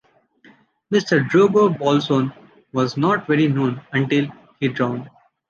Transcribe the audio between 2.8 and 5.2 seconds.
not very known, until he drowned.